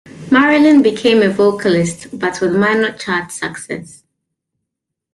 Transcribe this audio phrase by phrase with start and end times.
[0.31, 4.01] Marilyn became a vocalist, but with minor chart success.